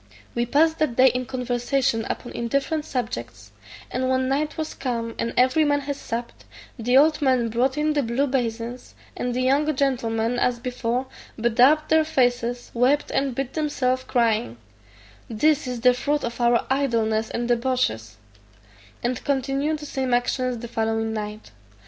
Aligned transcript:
We 0.33 0.47
passed 0.47 0.79
that 0.79 0.95
day 0.95 1.09
in 1.09 1.27
conversation 1.27 2.07
upon 2.09 2.31
indifferent 2.31 2.85
subjects; 2.85 3.51
and 3.91 4.09
when 4.09 4.27
night 4.29 4.57
was 4.57 4.73
come 4.73 5.13
and 5.19 5.31
every 5.37 5.63
man 5.63 5.81
had 5.81 5.95
supped, 5.95 6.43
the 6.79 6.97
old 6.97 7.21
man 7.21 7.49
brought 7.49 7.77
in 7.77 7.93
the 7.93 8.01
blue 8.01 8.25
basins, 8.25 8.95
and 9.15 9.35
the 9.35 9.43
young 9.43 9.75
gentlemen 9.75 10.39
as 10.39 10.57
before 10.57 11.05
bedaubed 11.39 11.89
their 11.89 12.03
faces, 12.03 12.71
wept 12.73 13.11
and 13.11 13.35
beat 13.35 13.53
themselves, 13.53 14.03
crying, 14.05 14.57
"This 15.29 15.67
is 15.67 15.81
the 15.81 15.93
fruit 15.93 16.23
of 16.23 16.41
our 16.41 16.65
idleness 16.71 17.29
and 17.29 17.47
debauches," 17.47 18.17
and 19.03 19.23
continued 19.23 19.77
the 19.77 19.85
same 19.85 20.15
actions 20.15 20.57
the 20.57 20.67
following 20.67 21.13
night. 21.13 21.51